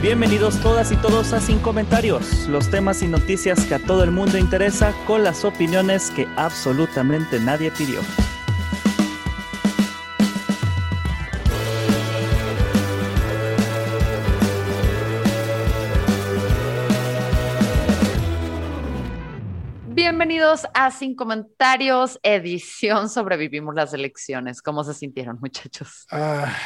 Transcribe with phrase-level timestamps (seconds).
[0.00, 4.12] Bienvenidos todas y todos a Sin Comentarios, los temas y noticias que a todo el
[4.12, 8.00] mundo interesa con las opiniones que absolutamente nadie pidió.
[19.88, 24.62] Bienvenidos a Sin Comentarios, edición Sobrevivimos las elecciones.
[24.62, 26.06] ¿Cómo se sintieron, muchachos?
[26.12, 26.56] Ah,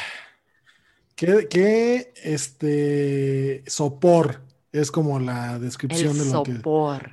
[1.15, 6.61] qué, qué, este sopor es como la descripción El de lo que,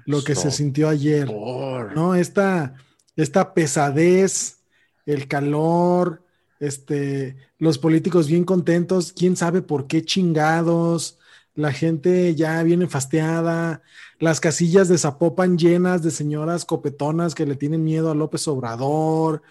[0.06, 1.30] lo que se sintió ayer.
[1.30, 2.14] ¿No?
[2.14, 2.74] Esta,
[3.16, 4.60] esta pesadez,
[5.04, 6.24] el calor,
[6.58, 11.18] este, los políticos bien contentos, quién sabe por qué chingados,
[11.54, 13.82] la gente ya viene fasteada,
[14.18, 19.42] las casillas de Zapopan llenas de señoras copetonas que le tienen miedo a López Obrador.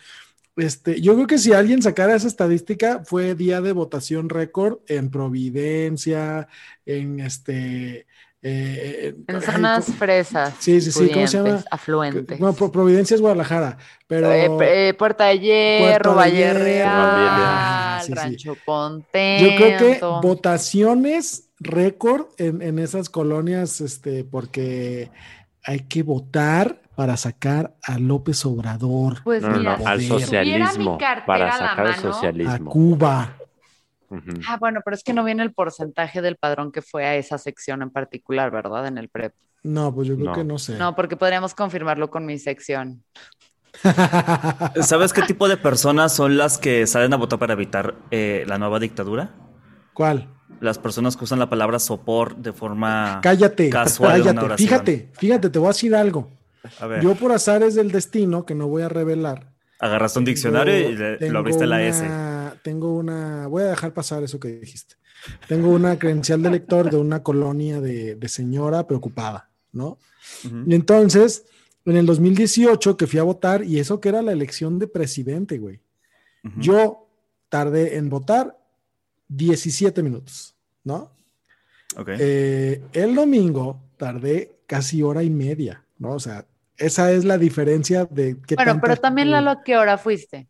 [0.60, 5.10] Este, yo creo que si alguien sacara esa estadística, fue día de votación récord en
[5.10, 6.48] Providencia,
[6.86, 8.06] en este.
[8.42, 10.54] eh, En ay, zonas ¿cómo- fresas.
[10.60, 11.64] Sí, sí, sí, ¿cómo se llama?
[11.72, 12.40] Afluentes.
[12.40, 14.32] Bueno, Pro- Providencia es Guadalajara, pero.
[14.32, 14.50] Eh,
[14.90, 18.14] eh, Puerta de Hierro, Valle Real, sí, sí.
[18.14, 19.56] Rancho Yo Contento.
[19.56, 25.12] creo que votaciones récord en, en esas colonias, este, porque
[25.70, 30.08] hay que votar para sacar a López Obrador, Pues No, no, mira, no, al si
[30.10, 32.72] tuviera mi socialismo, para sacar el mano- a socialismo.
[32.72, 33.34] Cuba.
[34.48, 37.38] Ah, bueno, pero es que no viene el porcentaje del padrón que fue a esa
[37.38, 38.88] sección en particular, ¿verdad?
[38.88, 39.34] En el PREP.
[39.62, 40.34] No, pues yo creo No.
[40.34, 40.76] que no sé.
[40.80, 43.04] No, porque podríamos confirmarlo con mi sección.
[44.82, 48.58] ¿Sabes qué tipo de personas son las que salen a votar para evitar eh, la
[48.58, 49.30] nueva dictadura?
[49.94, 50.28] ¿Cuál?
[50.62, 54.58] Las personas que usan la palabra sopor de forma Cállate, casual cállate.
[54.58, 56.30] Fíjate, fíjate, te voy a decir algo.
[56.80, 59.52] A ver, Yo por azares del destino, que no voy a revelar.
[59.80, 62.06] agarraste un diccionario y le- lo abriste la S.
[62.64, 64.96] Tengo una, voy a dejar pasar eso que dijiste.
[65.48, 69.98] Tengo una credencial de lector de una colonia de, de señora preocupada, ¿no?
[70.68, 71.46] Y entonces,
[71.86, 75.58] en el 2018 que fui a votar, y eso que era la elección de presidente,
[75.58, 75.80] güey,
[76.58, 77.08] yo
[77.50, 78.58] tardé en votar
[79.30, 81.12] 17 minutos, ¿no?
[81.98, 82.10] Ok.
[82.20, 86.12] Eh, el domingo tardé casi hora y media, ¿no?
[86.14, 86.46] O sea,
[86.78, 89.98] esa es la diferencia de qué Bueno, tanta pero también, gente- Lalo, ¿a qué hora
[89.98, 90.50] fuiste?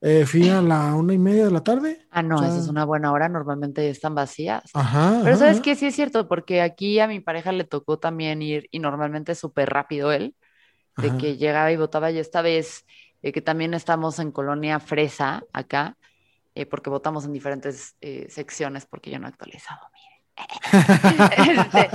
[0.00, 2.06] Eh, fui a la una y media de la tarde.
[2.10, 4.62] Ah, no, O sea- esa es una buena hora, normalmente ya están vacías.
[4.74, 5.20] Ajá.
[5.24, 5.74] Pero ajá, ¿sabes qué?
[5.74, 9.38] Sí es cierto, porque aquí a mi pareja le tocó también ir y normalmente es
[9.38, 10.34] súper rápido él,
[10.96, 11.18] de Ajá.
[11.18, 12.84] que llegaba y votaba y esta vez
[13.22, 15.96] eh, que también estamos en Colonia Fresa acá,
[16.60, 20.08] eh, porque votamos en diferentes eh, secciones porque yo no he actualizado, mire.
[21.38, 21.90] Este,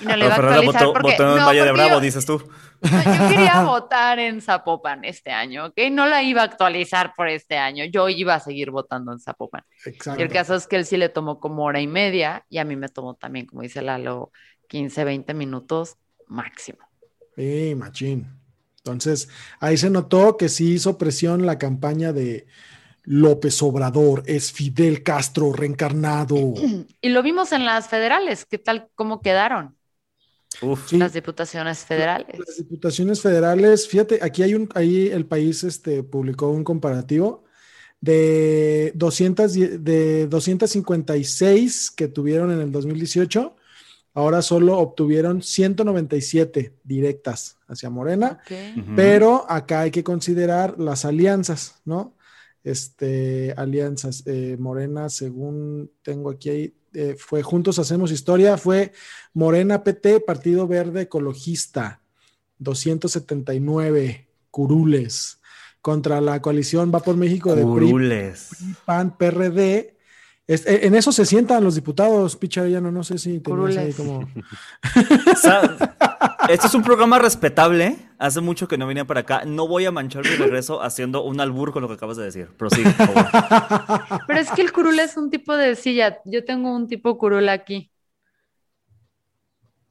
[0.00, 1.90] y no le Pero iba a actualizar votó, porque, votó en no, Valle de Bravo,
[1.94, 2.38] yo- dices tú.
[2.82, 5.74] no, yo quería votar en Zapopan este año, ¿ok?
[5.90, 9.62] No la iba a actualizar por este año, yo iba a seguir votando en Zapopan.
[9.86, 10.20] Exacto.
[10.20, 12.64] Y el caso es que él sí le tomó como hora y media y a
[12.64, 14.32] mí me tomó también, como dice Lalo,
[14.68, 16.78] 15, 20 minutos máximo.
[17.36, 18.26] Sí, machín.
[18.78, 19.28] Entonces,
[19.60, 22.46] ahí se notó que sí hizo presión la campaña de
[23.10, 26.36] López Obrador, es Fidel Castro reencarnado.
[27.00, 29.76] Y lo vimos en las federales, ¿qué tal, cómo quedaron
[30.60, 30.90] Uf.
[30.90, 30.98] Sí.
[30.98, 32.38] las diputaciones federales?
[32.38, 37.44] Las diputaciones federales, fíjate, aquí hay un, ahí el país este, publicó un comparativo
[38.00, 43.56] de 200, y- de 256 que tuvieron en el 2018,
[44.12, 48.38] ahora solo obtuvieron 197 directas hacia Morena,
[48.94, 52.17] pero acá hay que considerar las alianzas, ¿no?
[52.68, 58.92] Este, alianzas, eh, Morena, según tengo aquí, ahí, eh, fue Juntos Hacemos Historia, fue
[59.32, 62.02] Morena PT, Partido Verde Ecologista,
[62.58, 65.40] 279 curules,
[65.80, 68.50] contra la coalición Va por México de PRI, Curules.
[68.84, 69.96] PAN, PRD.
[70.46, 73.96] Es- eh, en eso se sientan los diputados, Picharellano, no sé si tenías ahí Curules.
[73.96, 74.28] como...
[76.48, 77.96] Este es un programa respetable.
[78.18, 79.42] Hace mucho que no venía para acá.
[79.44, 82.48] No voy a manchar mi regreso haciendo un albur con lo que acabas de decir.
[82.56, 84.20] Prosigue, por favor.
[84.26, 86.18] Pero es que el curul es un tipo de silla.
[86.24, 87.90] Yo tengo un tipo curul aquí.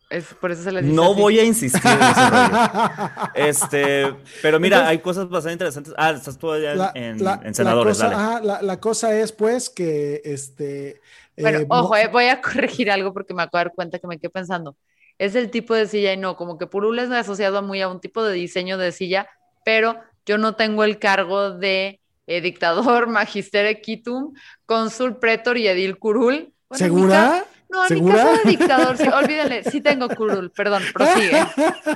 [0.10, 1.22] Es, por eso se les dice No así.
[1.22, 3.10] voy a insistir en ese rollo.
[3.36, 5.94] Este, pero mira, Entonces- hay cosas bastante interesantes.
[5.98, 8.32] Ah, estás tú ya La, en, la- en senadores, la cosa, dale.
[8.36, 11.02] ajá, la- la cosa es, pues, que este.
[11.38, 14.08] Bueno, eh, ojo, eh, voy a corregir algo porque me acabo de dar cuenta que
[14.08, 14.78] me quedé pensando.
[15.18, 18.00] Es el tipo de silla y no, como que Purul es asociado muy a un
[18.00, 19.28] tipo de diseño de silla,
[19.66, 24.34] pero yo no tengo el cargo de eh, dictador, magister equitum,
[24.66, 26.54] cónsul, pretor y edil curul.
[26.70, 27.46] Bueno, en mi ca- ¿Segura?
[27.70, 28.14] No, en ¿Segura?
[28.16, 31.42] mi caso de dictador, sí, olvídenle, sí tengo curul, perdón, prosigue.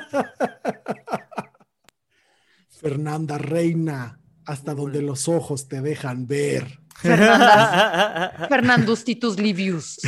[2.70, 6.80] Fernanda Reina, hasta donde los ojos te dejan ver.
[7.02, 10.00] Fernanda, Fernandus Titus Livius,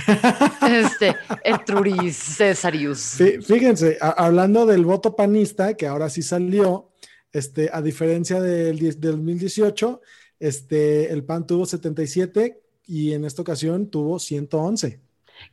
[0.67, 3.19] este, Etruris Cesarius.
[3.19, 6.91] Fí- Fíjense, a- hablando del voto panista, que ahora sí salió,
[7.31, 10.01] este, a diferencia del, del 2018,
[10.39, 14.99] este, el PAN tuvo 77 y en esta ocasión tuvo 111.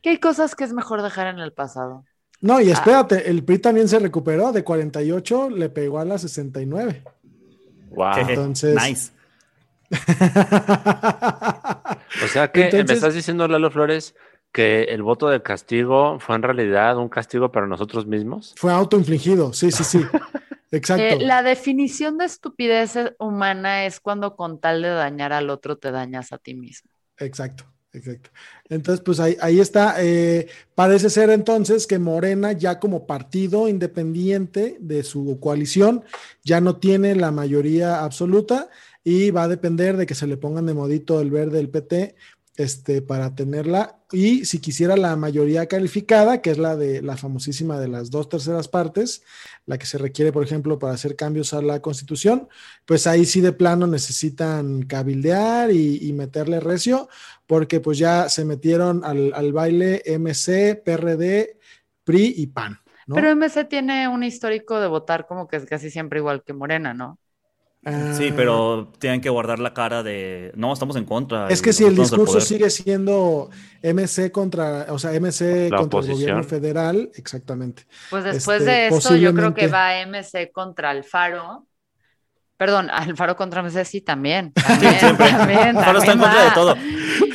[0.03, 2.05] Que hay cosas que es mejor dejar en el pasado.
[2.41, 2.63] No, Ah.
[2.63, 7.03] y espérate, el PRI también se recuperó, de 48 le pegó a las 69.
[7.91, 8.13] Wow.
[8.29, 9.11] Entonces- nice.
[12.25, 14.15] O sea que me Entonces- estás diciendo, Lalo Flores,
[14.53, 18.55] que el voto de castigo fue en realidad un castigo para nosotros mismos.
[18.57, 20.01] Fue autoinfligido, sí, sí, sí.
[20.73, 21.03] Exacto.
[21.03, 25.91] Eh, la definición de estupidez humana es cuando con tal de dañar al otro te
[25.91, 26.89] dañas a ti mismo.
[27.19, 28.31] Exacto, exacto.
[28.69, 29.97] Entonces, pues ahí, ahí está.
[29.99, 30.47] eh,
[30.77, 36.05] parece ser entonces que Morena ya como partido independiente de su coalición
[36.45, 38.69] ya no tiene la mayoría absoluta
[39.11, 42.15] y va a depender de que se le pongan de modito el verde del PT
[42.57, 43.99] este, para tenerla.
[44.13, 48.29] Y si quisiera la mayoría calificada, que es la de la famosísima de las dos
[48.29, 49.25] terceras partes,
[49.67, 52.49] la que se requiere, por ejemplo, para hacer cambios a la constitución,
[52.87, 57.09] pues ahí sí de plano necesitan cabildear y, meterle recio,
[57.49, 61.59] porque pues ya se metieron al, baile MC, PRD,
[62.05, 62.79] PRI y PAN.
[63.13, 66.95] Pero MC tiene un histórico de votar como que es casi siempre igual que Morena,
[66.95, 67.19] ¿no?
[67.85, 71.49] Ah, Sí, pero tienen que guardar la cara de no, estamos en contra.
[71.49, 72.43] Es que si el discurso poder".
[72.43, 73.49] sigue siendo
[73.83, 77.87] MC contra, o sea, MC La contra el gobierno federal, exactamente.
[78.11, 81.67] Pues después Este, de esto, yo creo que va MC contra Alfaro.
[82.59, 84.53] Perdón, Alfaro contra MC sí también.
[84.53, 85.31] También, siempre.
[85.31, 86.77] también, Alfaro está en contra de todo.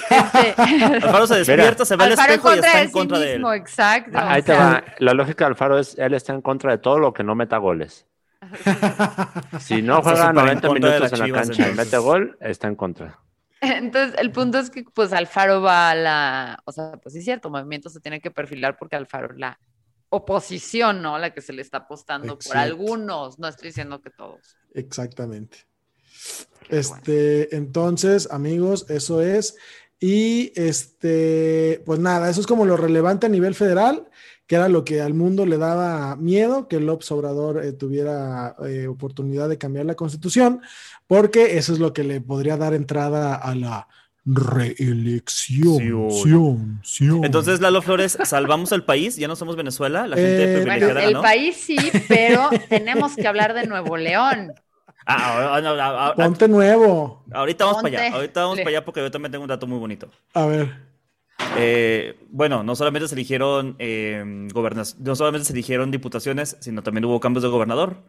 [0.08, 0.54] Este,
[1.02, 3.34] Alfaro se despierta, se va al espejo y contra está de en sí contra de
[3.34, 3.44] él.
[3.56, 4.12] exacto.
[4.14, 4.84] Ah, Ahí o te va.
[5.00, 7.58] La lógica de Alfaro es, él está en contra de todo lo que no meta
[7.58, 8.06] goles.
[9.60, 11.98] Si no juega súper en 90 contra de minutos en la Chivas, cancha y mete
[11.98, 13.20] gol, está en contra.
[13.62, 17.26] Entonces, el punto es que, pues, Alfaro va a la, o sea, pues sí es
[17.26, 19.60] cierto, Movimiento se tiene que perfilar porque Alfaro es la
[20.10, 21.18] oposición, ¿no?
[21.18, 24.58] La que se le está apostando por algunos, no estoy diciendo que todos.
[24.74, 25.60] Exactamente.
[26.70, 29.56] Este, entonces, amigos, eso es.
[30.00, 34.08] Y este, pues nada, eso es como lo relevante a nivel federal,
[34.48, 38.88] que era lo que al mundo le daba miedo, que López Obrador eh, tuviera eh,
[38.88, 40.62] oportunidad de cambiar la constitución,
[41.08, 43.88] porque eso es lo que le podría dar entrada a la
[44.26, 45.76] reelección.
[45.78, 47.24] Sí, sion, sion.
[47.24, 51.02] Entonces, Lalo Flores, salvamos el país, ya no somos Venezuela, la gente Eh, Bueno, privilegiada,
[51.02, 51.22] el ¿no?
[51.22, 54.54] país sí, pero tenemos que hablar de Nuevo León.
[55.08, 57.24] Ah, ah, no, ah, ah, ponte nuevo.
[57.32, 59.68] ahorita vamos para allá, ahorita vamos Le- para allá porque yo también tengo un dato
[59.68, 60.10] muy bonito.
[60.34, 60.95] A ver.
[61.58, 67.20] Eh, bueno, no solamente se eligieron eh, no solamente se eligieron diputaciones, sino también hubo
[67.20, 68.04] cambios de gobernador.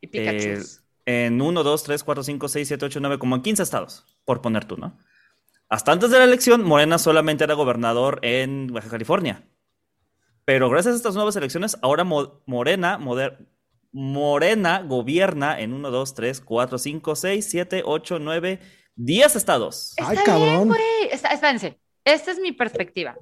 [0.00, 0.48] Y Pikachu.
[0.48, 0.62] Eh,
[1.06, 4.42] en 1, 2, 3, 4, 5, 6, 7, 8, 9, como en 15 estados, por
[4.42, 4.98] poner tú, ¿no?
[5.70, 9.42] Hasta antes de la elección, Morena solamente era gobernador en Baja California.
[10.44, 13.46] Pero gracias a estas nuevas elecciones, ahora Mo- Morena, moder-
[13.92, 18.60] Morena gobierna en 1, 2, 3, 4, 5, 6, 7, 8, 9,
[18.96, 19.94] 10 estados.
[19.98, 20.68] Ay, Está bien, cabrón.
[20.68, 20.80] güey.
[21.10, 21.78] Está- espérense,
[22.14, 23.16] esta es mi perspectiva.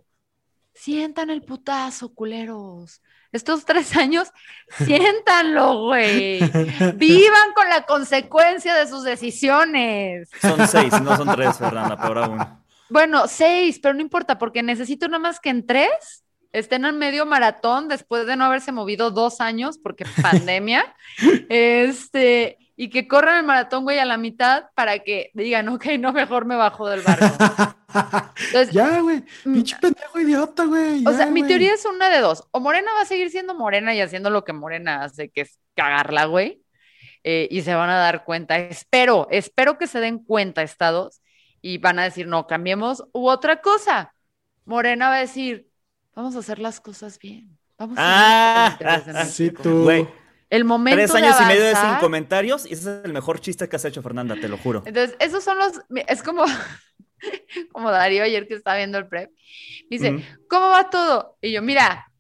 [0.75, 3.03] Sientan el putazo, culeros.
[3.33, 4.31] Estos tres años,
[4.85, 6.39] siéntanlo, güey.
[6.97, 10.31] Vivan con la consecuencia de sus decisiones.
[10.41, 12.39] Son 6, no son 3, Fernanda, peor aún.
[12.89, 17.27] Bueno, seis, pero no importa, porque necesito nada más que en tres estén en medio
[17.27, 20.95] maratón después de no haberse movido dos años, porque pandemia,
[21.49, 26.13] este, y que corran el maratón, güey, a la mitad para que digan, ok, no,
[26.13, 27.27] mejor me bajo del barco.
[28.47, 29.25] Entonces, Ya, güey.
[29.45, 29.53] Mm.
[29.55, 31.05] Pinche pendejo idiota, güey.
[31.07, 32.45] o ya, sea, mi teoría es una de dos.
[32.53, 35.59] O Morena va a seguir siendo Morena y haciendo lo que Morena hace, que es
[35.75, 36.63] cagarla, güey.
[37.25, 38.57] eh, y se van a dar cuenta.
[38.57, 41.23] Espero, espero que se den cuenta, estados,
[41.61, 43.03] y van a decir, no, cambiemos.
[43.13, 44.15] U otra cosa.
[44.65, 45.67] Morena va a decir,
[46.15, 47.59] vamos a hacer las cosas bien.
[47.79, 49.63] Vamos a Ah, hacer las cosas bien en Sí, México".
[49.65, 49.83] tú.
[49.83, 50.09] Güey,
[50.51, 53.13] El momento Tres de años y medio de sin avanzar- comentarios y ese es el
[53.13, 54.85] mejor chiste que has hecho, Fernanda, te lo juro.
[54.87, 55.73] Entonces, esos son los,
[56.07, 56.45] es como,
[57.73, 59.31] como Darío ayer que estaba viendo el prep.
[59.91, 60.23] Me dice, Ujú.
[60.49, 61.37] ¿cómo va todo?
[61.41, 62.11] Y yo, mira,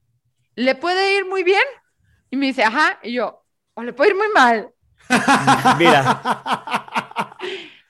[0.54, 1.64] ¿le puede ir muy bien?
[2.30, 4.70] Y me dice, ajá, y yo, o le puede ir muy mal.
[5.78, 7.36] Mira,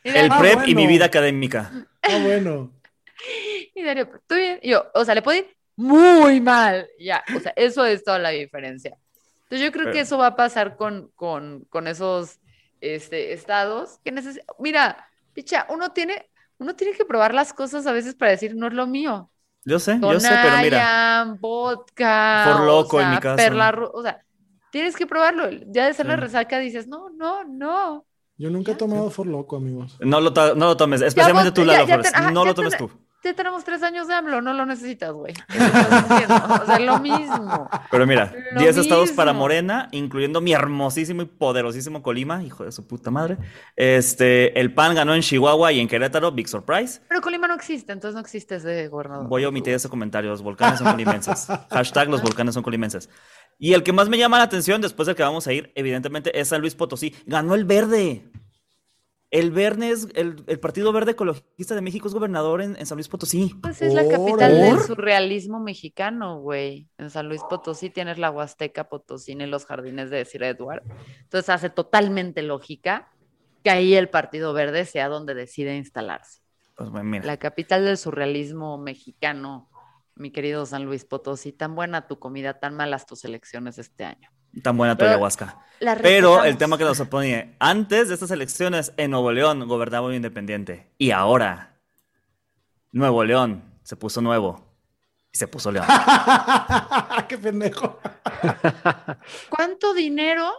[0.04, 0.88] Y el Darío, prep y mi bueno.
[0.90, 1.72] vida académica.
[2.02, 2.72] Ah, bueno.
[3.74, 4.60] y Darío, ¿tú bien?
[4.62, 6.88] Y yo, o sea, le puede ir muy mal.
[6.98, 8.96] Ya, o sea, eso es toda la diferencia.
[9.44, 12.38] Entonces yo creo que Pero- eso va a pasar con, con, con esos
[12.80, 14.46] este, estados que necesitan.
[14.58, 18.66] Mira, picha, uno tiene, uno tiene que probar las cosas a veces para decir, no
[18.68, 19.30] es lo mío.
[19.64, 21.36] Yo sé, yo sé, pero mira.
[21.40, 23.36] Vodka, For o Loco en mi caso.
[23.36, 24.24] Perla o sea,
[24.70, 25.50] tienes que probarlo.
[25.66, 26.20] Ya de ser la Sí.
[26.20, 28.04] resaca dices, no, no, no.
[28.38, 29.96] Yo nunca he tomado For Loco, amigos.
[30.00, 32.12] No lo, to- no lo tomes, especialmente vos- tú, Lalo ya Flores.
[32.12, 32.90] te- ajá, no lo tomes te- tú.
[33.26, 35.34] Ya tenemos tres años de AMLO, no lo necesitas, güey.
[36.62, 37.68] O sea, lo mismo.
[37.90, 39.32] Pero mira, Lo 10 estados para.
[39.32, 43.36] Morena, incluyendo mi hermosísimo y poderosísimo Colima, hijo de su puta madre.
[43.74, 47.00] Este, el PAN ganó en Chihuahua y en Querétaro, big surprise.
[47.08, 49.26] Pero Colima no existe, entonces no existe ese gobernador.
[49.26, 51.48] Voy a omitir ese comentario, los volcanes son colimenses.
[51.70, 53.10] Hashtag los volcanes son colimenses.
[53.58, 56.38] Y el que más me llama la atención, después del que vamos a ir, evidentemente,
[56.38, 57.12] es San Luis Potosí.
[57.26, 58.22] Ganó el verde.
[59.30, 62.96] El verde es, el, el Partido Verde Ecologista de México es gobernador en, en San
[62.96, 63.54] Luis Potosí.
[63.60, 64.12] Pues es la ¿Por?
[64.12, 66.88] capital del surrealismo mexicano, güey.
[66.96, 70.84] En San Luis Potosí tienes la Huasteca Potosí y los jardines de Sir Edward.
[71.22, 73.12] Entonces hace totalmente lógica
[73.64, 76.40] que ahí el Partido Verde sea donde decide instalarse.
[76.76, 77.26] Pues, mira.
[77.26, 79.68] La capital del surrealismo mexicano,
[80.14, 81.52] mi querido San Luis Potosí.
[81.52, 84.30] Tan buena tu comida, tan malas tus elecciones este año.
[84.62, 85.62] Tan buena tu Pero- ayahuasca.
[86.02, 90.14] Pero el tema que nos opone, antes de estas elecciones en Nuevo León gobernaba un
[90.14, 90.90] independiente.
[90.96, 91.76] Y ahora,
[92.92, 94.64] Nuevo León se puso nuevo.
[95.32, 95.86] Y se puso León.
[97.28, 98.00] ¡Qué pendejo!
[99.50, 100.50] ¿Cuánto dinero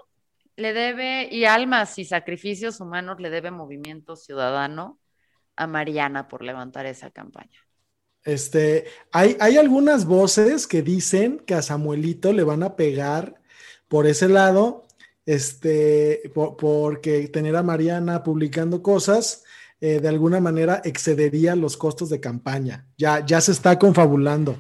[0.56, 5.00] le debe, y almas y sacrificios humanos le debe Movimiento Ciudadano
[5.56, 7.60] a Mariana por levantar esa campaña?
[8.24, 13.42] Este, hay, hay algunas voces que dicen que a Samuelito le van a pegar
[13.88, 14.86] por ese lado,
[15.25, 19.44] este, po- porque tener a Mariana publicando cosas
[19.79, 22.86] eh, de alguna manera excedería los costos de campaña.
[22.98, 24.58] Ya, ya se está confabulando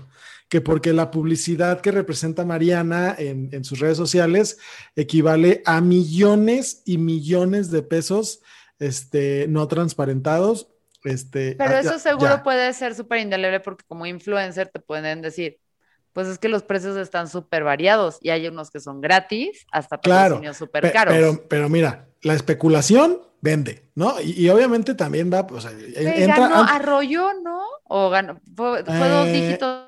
[0.49, 4.57] que porque la publicidad que representa Mariana en, en sus redes sociales
[4.95, 8.41] equivale a millones y millones de pesos
[8.79, 10.69] este, no transparentados.
[11.03, 12.43] Este, Pero ah, eso seguro ya.
[12.43, 15.59] puede ser súper indeleble porque como influencer te pueden decir,
[16.17, 19.99] pues es que los precios están súper variados y hay unos que son gratis hasta
[19.99, 21.13] Claro, patrocinios súper Pe- caros.
[21.13, 24.19] Pero, pero mira, la especulación vende, ¿no?
[24.19, 26.39] Y, y obviamente también va, o sea, entra.
[26.39, 27.61] ganó, an- arrolló, ¿no?
[27.83, 29.83] O ganó, fue, fue dos Eh, dígitos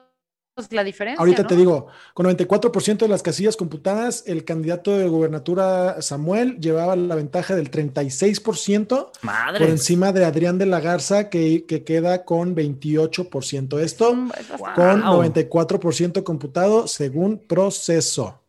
[0.71, 1.47] la diferencia, ahorita ¿no?
[1.47, 7.15] te digo, con 94% de las casillas computadas, el candidato de gobernatura Samuel llevaba la
[7.15, 9.59] ventaja del 36% Madre.
[9.59, 13.79] por encima de Adrián de la Garza, que, que queda con 28%.
[13.79, 14.73] Esto Mm, es bastante.
[14.75, 15.23] con Wow.
[15.23, 18.39] 94% computado según proceso.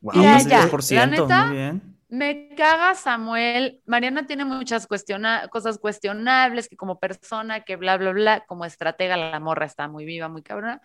[0.00, 1.91] Wow, ya, 10%, la neta, muy bien.
[2.14, 3.80] Me caga Samuel.
[3.86, 9.16] Mariana tiene muchas cuestiona- cosas cuestionables, que como persona, que bla, bla, bla, como estratega
[9.16, 10.82] la morra está muy viva, muy cabrona.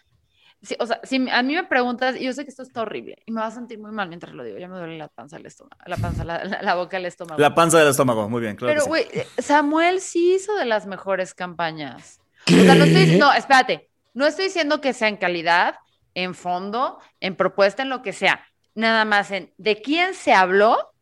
[0.61, 3.17] Sí, o sea, si a mí me preguntas, y yo sé que esto está horrible,
[3.25, 5.35] y me va a sentir muy mal mientras lo digo, ya me duele la panza,
[5.35, 7.39] el estómago, la panza, la, la- la boca, el estómago.
[7.41, 8.71] La panza del estómago, muy bien, claro.
[8.73, 9.09] Pero, que sí.
[9.11, 12.21] güey, eh, Samuel sí hizo de las mejores campañas.
[12.47, 15.75] O sea, no, estoy, no, espérate, no estoy diciendo que sea en calidad,
[16.15, 18.43] en fondo, en propuesta, en lo que sea.
[18.75, 20.93] Nada más en de quién se habló.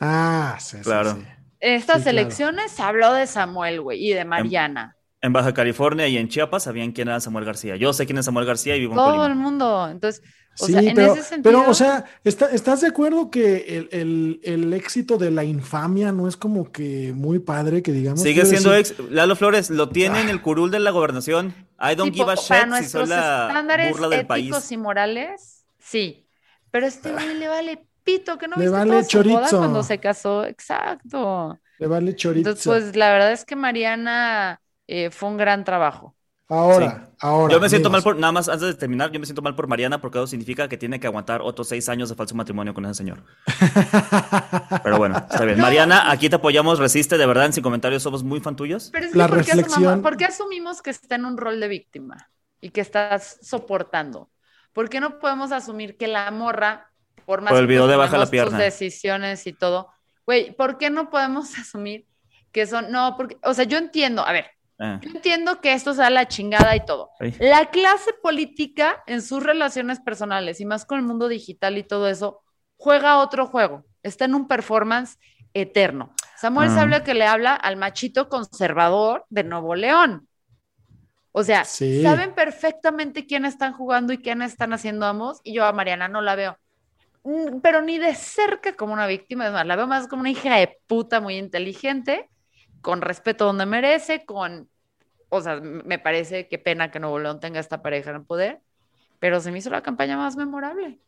[0.00, 1.14] Ah, sí, Claro.
[1.14, 1.24] sí.
[1.60, 2.18] En estas Sí, claro.
[2.18, 4.96] elecciones se habló de Samuel, güey, y de Mariana.
[5.22, 7.76] En Baja California y en Chiapas sabían quién era Samuel García.
[7.76, 9.26] Yo sé quién es Samuel García y vivo en Todo Colima.
[9.26, 9.88] el mundo.
[9.90, 10.22] Entonces,
[10.60, 11.58] o Sí, sea, en pero, ese sentido.
[11.60, 16.12] pero, o sea, ¿está- ¿estás de acuerdo que el, el- el éxito de la infamia
[16.12, 18.20] no es como que muy padre que digamos?
[18.22, 19.10] Sigue siendo decir, ex.
[19.10, 21.54] Lalo Flores lo tiene en el curul de la gobernación.
[21.80, 24.72] I don't tipo, give a para shit si nuestros la estándares burla del éticos país.
[24.72, 26.28] y morales, sí.
[26.70, 29.24] Pero a este güey le vale pito, que no Le viste vale toda su boda
[29.42, 29.58] chorizo.
[29.58, 30.44] cuando se casó.
[30.46, 31.58] Exacto.
[31.78, 32.48] Le vale chorizo.
[32.50, 36.14] Entonces, pues la verdad es que Mariana eh, fue un gran trabajo.
[36.48, 37.52] ahora, ahora.
[37.52, 39.66] Yo me siento mal por, nada más antes de terminar, yo me siento mal por
[39.66, 42.84] Mariana porque eso significa que tiene que aguantar otros seis años de falso matrimonio con
[42.86, 43.24] ese señor.
[44.82, 45.60] Pero bueno, está bien.
[45.60, 48.90] Mariana, aquí te apoyamos, resiste, de verdad, en sin comentarios somos muy fan tuyos.
[48.92, 51.36] Pero es que La ¿por, qué asumamos- reflexión- por qué asumimos que está en un
[51.36, 54.30] rol de víctima y que estás soportando?
[54.72, 56.90] ¿Por qué no podemos asumir que la morra,
[57.26, 59.92] por más Por el que video de baja la decisiones y todo,
[60.24, 62.06] güey, ¿por qué no podemos asumir
[62.52, 64.46] que son, no, porque, o sea, yo entiendo, a ver,
[64.78, 67.10] Eh, yo entiendo que esto sea la chingada y todo.
[67.18, 67.34] Ay.
[67.40, 72.08] La clase política en sus relaciones personales y más con el mundo digital y todo
[72.08, 72.42] eso,
[72.76, 73.84] juega otro juego.
[74.02, 75.18] Está en un performance
[75.54, 76.14] eterno.
[76.38, 76.74] Samuel Ah.
[76.74, 80.28] sabe que le habla al machito conservador de Nuevo León.
[81.32, 82.02] O sea, Sí.
[82.02, 86.20] saben perfectamente quién están jugando y quién están haciendo ambos, y yo a Mariana no
[86.20, 86.58] la veo.
[87.26, 90.30] Mm, Pero ni de cerca como una víctima, es más, la veo más como una
[90.30, 92.30] hija de puta muy inteligente,
[92.80, 94.70] con respeto donde merece, con,
[95.30, 98.60] o sea, me parece que pena que Nuevo León tenga esta pareja en el poder,
[99.20, 101.00] pero se me hizo la campaña más memorable.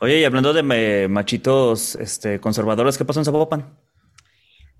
[0.00, 3.76] Oye, y hablando de machitos este, conservadores, ¿qué pasó en Zapopan?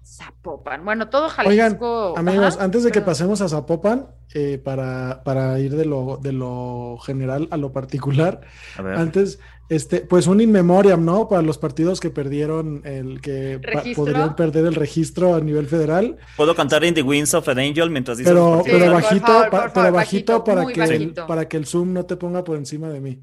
[0.02, 0.84] Zapopan.
[0.84, 2.14] Bueno, todo Oigan, Jalisco.
[2.14, 3.06] amigos, Ajá, antes de que perdón.
[3.06, 8.40] pasemos a Zapopan, eh, para, para ir de lo, de lo general a lo particular,
[8.74, 8.94] A ver.
[8.94, 11.28] antes, este, pues un in memoriam, ¿no?
[11.28, 13.60] Para los partidos que perdieron el que
[13.94, 17.90] podrían perder el registro a nivel federal, ¿Puedo cantar In the Winds of an Angel
[17.90, 21.12] mientras dices pero, Sí, pero bajito, favor, pa- por pero bajito, bajito, para que el,
[21.14, 23.20] para que el Zoom no te ponga por encima de mí.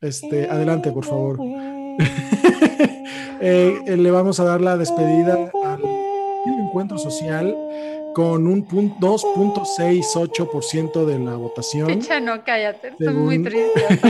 [0.00, 1.38] Este, adelante, por favor.
[3.40, 5.80] Eh, eh, le vamos a dar la despedida al
[6.60, 7.54] encuentro social
[8.18, 11.86] con un pun- 2.68% de la votación.
[11.86, 12.88] Picha, no, cállate.
[12.88, 14.00] Estoy muy triste.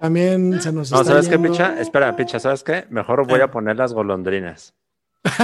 [0.00, 1.80] También se nos No, está ¿sabes qué, Picha?
[1.80, 2.84] Espera, Picha, ¿sabes qué?
[2.90, 4.74] Mejor voy a poner las golondrinas.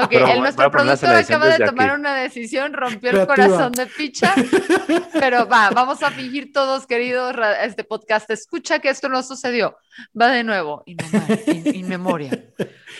[0.00, 1.98] Ok, Pero el, nuestro productor acaba de tomar aquí.
[2.00, 4.32] una decisión, rompió el corazón de Picha,
[5.12, 7.34] pero va, vamos a fingir todos, queridos,
[7.64, 9.76] este podcast, escucha que esto no sucedió.
[10.18, 10.98] Va de nuevo, in,
[11.48, 12.30] in- in memoria,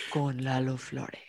[0.09, 1.19] con Lalo Flores.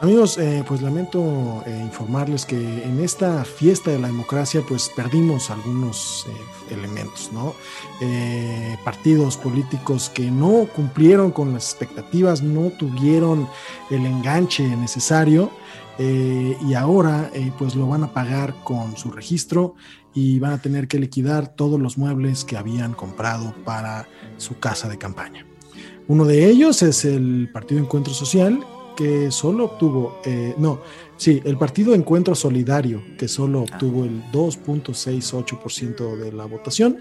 [0.00, 5.50] Amigos, eh, pues lamento eh, informarles que en esta fiesta de la democracia pues perdimos
[5.50, 7.54] algunos eh, elementos, ¿no?
[8.84, 13.48] Partidos políticos que no cumplieron con las expectativas, no tuvieron
[13.90, 15.50] el enganche necesario
[15.98, 19.74] y ahora pues lo van a pagar con su registro
[20.14, 24.88] y van a tener que liquidar todos los muebles que habían comprado para su casa
[24.88, 25.44] de campaña.
[26.08, 28.58] Uno de ellos es el Partido Encuentro Social,
[28.96, 30.80] que solo obtuvo, eh, no,
[31.18, 36.96] sí, el Partido Encuentro Solidario, que solo obtuvo el 2.68% de la votación,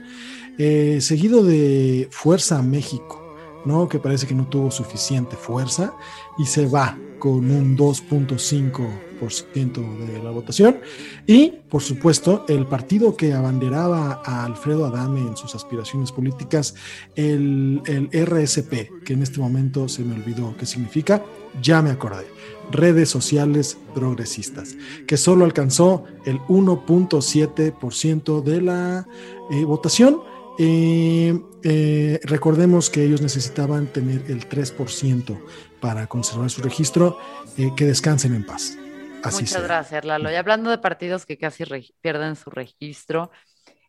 [0.58, 3.27] eh, seguido de Fuerza México,
[3.68, 3.90] ¿no?
[3.90, 5.94] Que parece que no tuvo suficiente fuerza
[6.38, 10.80] y se va con un 2.5% de la votación.
[11.26, 16.76] Y, por supuesto, el partido que abanderaba a Alfredo Adame en sus aspiraciones políticas,
[17.16, 21.24] el, el RSP, que en este momento se me olvidó qué significa,
[21.62, 22.26] ya me acordé.
[22.72, 24.76] Redes sociales progresistas,
[25.08, 29.08] que solo alcanzó el 1.7% de la
[29.50, 30.20] eh, votación.
[30.60, 35.40] Eh, eh, recordemos que ellos necesitaban tener el 3%
[35.80, 37.18] para conservar su registro.
[37.58, 38.78] Eh, que descansen en paz.
[39.24, 39.62] Así Muchas sea.
[39.62, 40.32] gracias, Lalo.
[40.32, 41.64] Y hablando de partidos que casi
[42.02, 43.32] pierden su registro,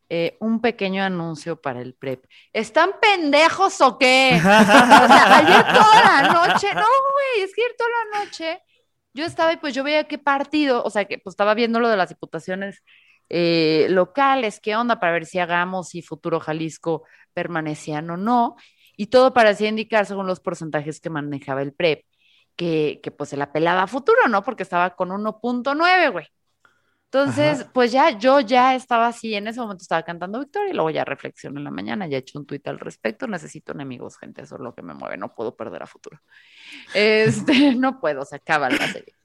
[0.09, 2.25] eh, un pequeño anuncio para el PREP.
[2.51, 4.31] ¿Están pendejos o qué?
[4.39, 8.59] O sea, ayer toda la noche, no, güey, es que ayer toda la noche
[9.13, 11.89] yo estaba y pues yo veía qué partido, o sea, que pues estaba viendo lo
[11.89, 12.83] de las diputaciones
[13.29, 18.55] eh, locales, qué onda para ver si hagamos si Futuro Jalisco permanecían o no,
[18.97, 22.05] y todo parecía indicar según los porcentajes que manejaba el PREP,
[22.55, 24.43] que, que pues se la pelaba a futuro, ¿no?
[24.43, 26.27] Porque estaba con 1.9, güey.
[27.11, 27.71] Entonces, Ajá.
[27.73, 31.03] pues ya, yo ya estaba así, en ese momento estaba cantando Victoria y luego ya
[31.03, 34.55] reflexioné en la mañana, ya he hecho un tuit al respecto, necesito enemigos, gente, eso
[34.55, 36.19] es lo que me mueve, no puedo perder a futuro.
[36.93, 39.15] Este, no puedo, se acaba la serie.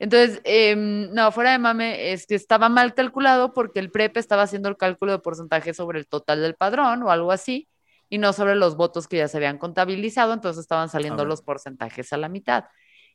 [0.00, 4.42] Entonces, em, no, fuera de mame, es que estaba mal calculado porque el PREP estaba
[4.42, 7.68] haciendo el cálculo de porcentaje sobre el total del padrón o algo así,
[8.08, 12.12] y no sobre los votos que ya se habían contabilizado, entonces estaban saliendo los porcentajes
[12.14, 12.64] a la mitad.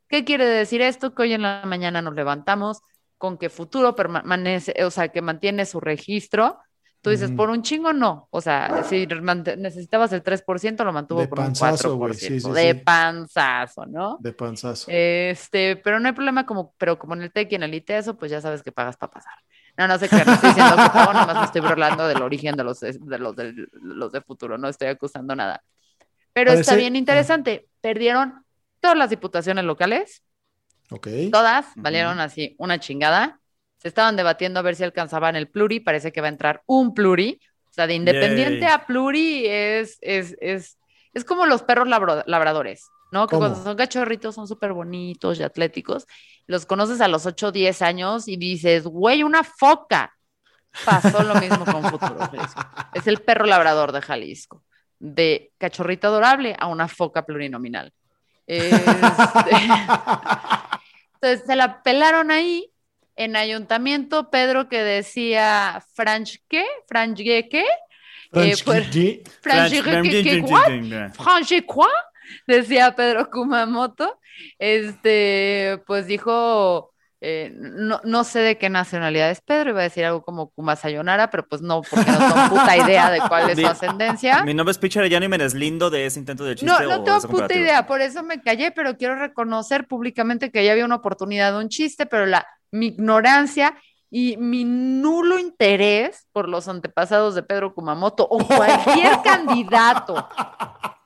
[0.07, 1.15] ¿Qué quiere decir esto?
[1.15, 2.81] Que hoy en la mañana nos levantamos
[3.17, 6.59] con que futuro permanece, o sea, que mantiene su registro.
[7.05, 8.27] Tú dices, por un chingo no.
[8.31, 11.97] O sea, si necesitabas el 3%, lo mantuvo De por un panzazo, 4%.
[11.97, 12.81] güey, sí, sí, de sí.
[12.83, 14.17] panzazo, ¿no?
[14.19, 14.87] De panzazo.
[14.89, 18.17] Este, pero no hay problema como, pero como en el TEC y en el ITESO,
[18.17, 19.35] pues ya sabes que pagas para pasar.
[19.77, 22.23] No, no sé qué, no estoy diciendo que pago, nada más me estoy burlando del
[22.23, 25.63] origen de los de, los, de, los de futuro, no estoy acusando nada.
[26.33, 28.43] Pero está bien interesante, perdieron
[28.79, 30.23] todas las diputaciones locales,
[30.89, 31.07] ok.
[31.31, 33.39] todas valieron así una chingada.
[33.85, 36.95] Se estaban debatiendo a ver si alcanzaban el pluri, parece que va a entrar un
[36.95, 37.39] pluri.
[37.69, 38.71] O sea, de independiente Yay.
[38.71, 40.79] a pluri es, es, es,
[41.13, 43.27] es como los perros labro- labradores, ¿no?
[43.27, 43.41] Que ¿Cómo?
[43.47, 46.07] cuando son cachorritos son súper bonitos y atléticos.
[46.47, 50.15] Los conoces a los 8 o 10 años y dices, güey, una foca.
[50.83, 52.17] Pasó lo mismo con Futuro.
[52.95, 54.63] Es el perro labrador de Jalisco.
[54.97, 57.93] De cachorrito adorable a una foca plurinominal.
[58.47, 58.73] Este,
[61.21, 62.71] Entonces se la pelaron ahí
[63.15, 64.29] en ayuntamiento.
[64.29, 66.65] Pedro que decía, ¿Franch qué?
[66.87, 67.65] ¿Franch qué?
[68.31, 69.23] Franch pues- Gigi.
[69.41, 70.23] ¿Franch qué?
[70.23, 70.41] ¿Qué?
[70.41, 71.11] ¿What?
[71.13, 71.87] ¿Franche quoi?
[72.47, 74.19] decía Pedro Kumamoto,
[74.59, 80.05] este, pues dijo, eh, no, no, sé de qué nacionalidad es Pedro, iba a decir
[80.05, 83.67] algo como Kumasayonara, pero pues no, porque no tengo puta idea de cuál es su
[83.67, 84.43] ascendencia.
[84.43, 86.65] Mi nombre es Arellano y me deslindo de ese intento de chiste.
[86.65, 90.71] No, no tengo puta idea, por eso me callé, pero quiero reconocer públicamente que ya
[90.71, 93.77] había una oportunidad de un chiste, pero la, mi ignorancia
[94.09, 100.27] y mi nulo interés por los antepasados de Pedro Kumamoto o cualquier candidato,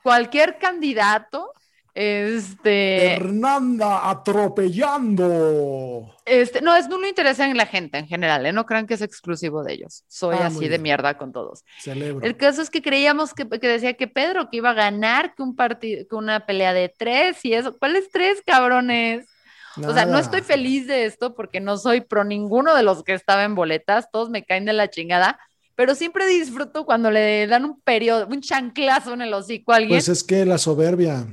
[0.02, 1.52] cualquier candidato,
[1.92, 3.16] este...
[3.18, 6.14] Fernanda atropellando.
[6.24, 8.52] Este, no, es nulo interés en la gente en general, ¿eh?
[8.52, 10.04] no crean que es exclusivo de ellos.
[10.06, 11.64] Soy Ah, así de mierda con todos.
[11.80, 12.24] Celebro.
[12.24, 15.42] El caso es que creíamos que, que decía que Pedro que iba a ganar, que
[15.42, 17.76] un partido, que una pelea de tres y eso.
[17.76, 19.26] ¿Cuáles tres, cabrones?
[19.76, 23.14] O sea, no estoy feliz de esto porque no soy pro ninguno de los que
[23.14, 25.38] estaba en boletas, todos me caen de la chingada,
[25.76, 29.96] pero siempre disfruto cuando le dan un periodo, un chanclazo en el hocico a alguien
[29.98, 31.26] Pues es que la soberbia.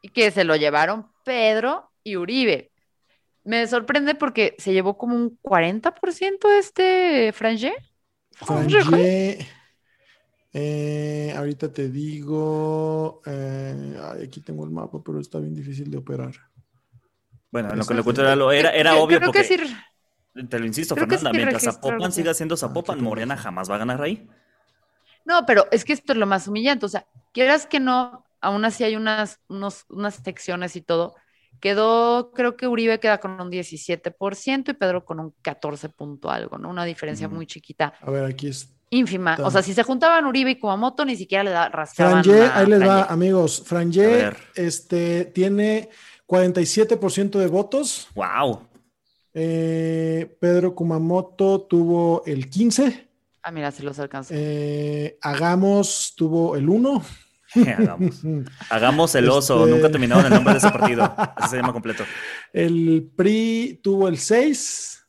[0.00, 2.70] y que se lo llevaron Pedro y Uribe.
[3.44, 7.72] Me sorprende porque se llevó como un 40% este Frangé.
[8.36, 9.46] Frangé,
[10.52, 15.96] eh, ahorita te digo, eh, ay, aquí tengo el mapa, pero está bien difícil de
[15.98, 16.34] operar.
[17.52, 19.76] Bueno, en lo que le es- cuento era, lo- era, obvio creo porque, que sí.
[20.48, 23.76] te lo insisto, creo que Fernanda, sí mientras Zapopan siga siendo Zapopan, Morena jamás va
[23.76, 24.28] a ganar ahí.
[25.24, 26.86] No, pero es que esto es lo más humillante.
[26.86, 31.14] O sea, quieras que no, aún así hay unas, unos, unas secciones y todo.
[31.60, 36.58] Quedó, creo que Uribe queda con un 17% y Pedro con un 14 punto algo,
[36.58, 36.68] ¿no?
[36.70, 38.74] Una diferencia muy chiquita, A ver, aquí es.
[38.90, 39.32] ínfima.
[39.34, 39.46] Está.
[39.46, 42.56] O sea, si se juntaban Uribe y Kumamoto, ni siquiera le da, rascaban Frangé, a
[42.58, 43.62] ahí les va, amigos.
[43.70, 44.36] Ver.
[44.56, 45.88] este, tiene
[46.36, 48.08] 47% de votos.
[48.14, 48.60] ¡Wow!
[49.34, 53.08] Eh, Pedro Kumamoto tuvo el 15.
[53.42, 54.32] Ah, mira, se los alcanzó.
[54.34, 57.02] Eh, Hagamos tuvo el 1.
[57.76, 58.20] Hagamos.
[58.70, 59.60] Hagamos el oso.
[59.66, 61.14] Este- Nunca terminaron el nombre de ese partido.
[61.36, 62.04] Así se llama completo.
[62.50, 65.06] El PRI tuvo el 6.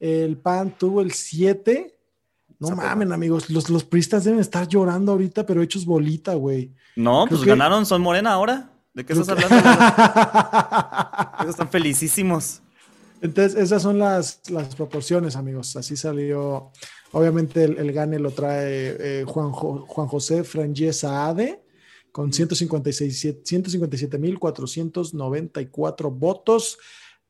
[0.00, 1.98] El PAN tuvo el 7.
[2.58, 3.48] No mamen, amigos.
[3.48, 6.74] Los, los pristas deben estar llorando ahorita, pero hechos bolita, güey.
[6.94, 8.70] No, Creo pues que- ganaron, son Morena ahora.
[8.98, 9.54] ¿De qué estás hablando?
[11.40, 12.62] Ellos están felicísimos.
[13.20, 15.76] Entonces, esas son las, las proporciones, amigos.
[15.76, 16.72] Así salió.
[17.12, 21.62] Obviamente, el, el gane lo trae eh, Juan, Jo- Juan José Frangé Saade
[22.10, 26.78] con 156 157.494 votos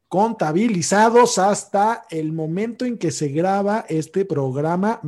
[0.08, 5.00] contabilizados hasta el momento en que se graba este programa.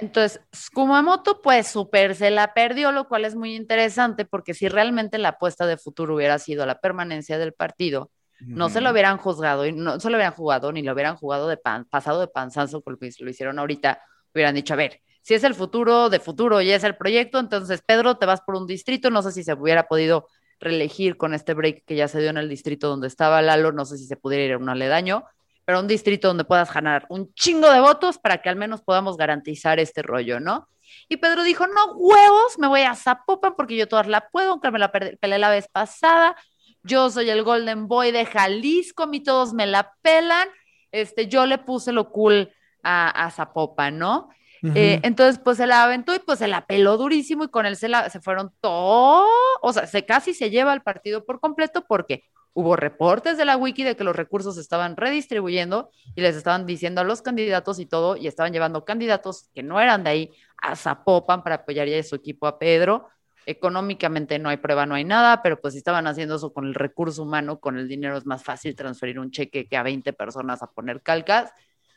[0.00, 0.40] Entonces,
[0.72, 5.30] Kumamoto, pues súper se la perdió, lo cual es muy interesante porque si realmente la
[5.30, 9.72] apuesta de futuro hubiera sido la permanencia del partido, no se lo hubieran juzgado y
[9.72, 12.96] no se lo hubieran jugado ni lo hubieran jugado de pan, pasado de panzazo como
[13.00, 14.00] lo hicieron ahorita,
[14.34, 17.82] hubieran dicho, a ver, si es el futuro de futuro y es el proyecto, entonces
[17.84, 21.54] Pedro, te vas por un distrito, no sé si se hubiera podido reelegir con este
[21.54, 24.16] break que ya se dio en el distrito donde estaba Lalo, no sé si se
[24.16, 25.24] pudiera ir a un aledaño,
[25.64, 29.16] pero un distrito donde puedas ganar un chingo de votos para que al menos podamos
[29.16, 30.68] garantizar este rollo, ¿no?
[31.08, 34.70] Y Pedro dijo, no, huevos, me voy a Zapopan porque yo todas la puedo, aunque
[34.70, 36.36] me la peleé la vez pasada,
[36.82, 40.48] yo soy el Golden Boy de Jalisco, a mí todos me la pelan,
[40.92, 44.28] este, yo le puse lo cool a, a Zapopan, ¿no?
[44.74, 47.76] Eh, entonces, pues se la aventó y pues se la peló durísimo y con él
[47.76, 49.28] se, la, se fueron todos,
[49.62, 52.24] o sea, se casi se lleva el partido por completo porque
[52.56, 56.64] hubo reportes de la wiki de que los recursos se estaban redistribuyendo y les estaban
[56.64, 60.30] diciendo a los candidatos y todo, y estaban llevando candidatos que no eran de ahí
[60.62, 63.08] a Zapopan para apoyar ya a su equipo a Pedro.
[63.44, 66.74] Económicamente no hay prueba, no hay nada, pero pues si estaban haciendo eso con el
[66.74, 70.62] recurso humano, con el dinero es más fácil transferir un cheque que a 20 personas
[70.62, 71.52] a poner calcas.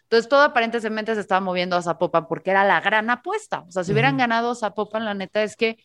[0.10, 3.62] Entonces, todo aparentemente se estaba moviendo a Zapopan porque era la gran apuesta.
[3.68, 5.78] O sea, si hubieran ganado Zapopan, la neta es que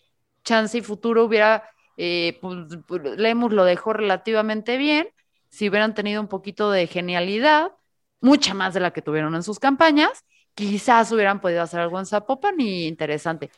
[0.45, 1.65] Chance y Futuro hubiera,
[1.97, 2.57] eh, pues,
[2.87, 5.09] pues, Lemus lo dejó relativamente bien.
[5.51, 7.73] Si hubieran tenido un poquito de genialidad,
[8.21, 12.07] mucha más de la que tuvieron en sus campañas, quizás hubieran podido hacer algo en
[12.07, 13.51] Zapopan y interesante.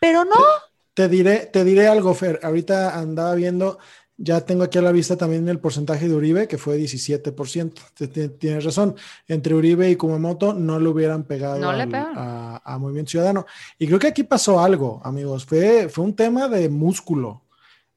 [0.00, 0.36] Pero no,
[0.94, 2.38] Te diré, te diré algo, Fer.
[2.42, 3.78] Ahorita andaba viendo,
[4.16, 7.72] ya tengo aquí a la vista también el porcentaje de Uribe, que fue 17%.
[7.94, 8.94] Te- te- Tienes razón.
[9.26, 13.44] Entre Uribe y Kumamoto no le hubieran pegado No le al- a, a Movimiento Ciudadano.
[13.78, 15.44] Y creo que aquí pasó algo, amigos.
[15.44, 17.42] Fue, fue un tema de músculo.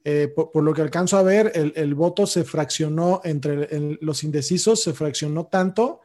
[0.03, 3.99] Eh, por, por lo que alcanzo a ver, el, el voto se fraccionó entre el-
[4.01, 5.99] los indecisos, se fraccionó tanto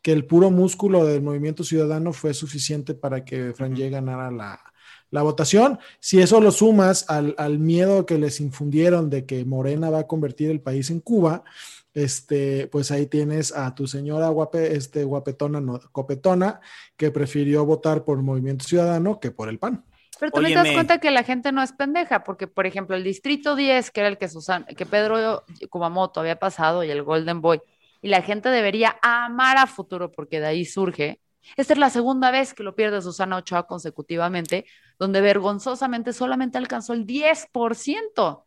[0.00, 4.60] que el puro músculo del Movimiento Ciudadano fue suficiente para que Frangé ganara la,
[5.10, 5.78] la votación.
[6.00, 10.06] Si eso lo sumas al, al miedo que les infundieron de que Morena va a
[10.06, 11.44] convertir el país en Cuba,
[11.94, 16.60] este, pues ahí tienes a tu señora guape, este, guapetona, no, copetona,
[16.96, 19.84] que prefirió votar por Movimiento Ciudadano que por el PAN.
[20.20, 20.76] Pero también te das Óyeme.
[20.76, 24.08] cuenta que la gente no es pendeja, porque, por ejemplo, el distrito 10, que era
[24.08, 27.60] el que, Susan, que Pedro Kumamoto había pasado, y el Golden Boy,
[28.02, 31.20] y la gente debería amar a futuro, porque de ahí surge.
[31.56, 34.66] Esta es la segunda vez que lo pierde Susana Ochoa consecutivamente,
[34.98, 38.44] donde vergonzosamente solamente alcanzó el 10%.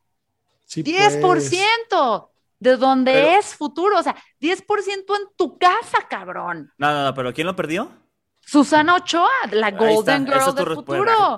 [0.65, 6.71] Sí, 10% de donde Pero- es futuro, o sea, 10% en tu casa, cabrón.
[6.77, 7.91] No, no, no, pero ¿quién lo perdió?
[8.43, 11.37] Susana Ochoa, la Ahí Golden Girl es tu del respuesta.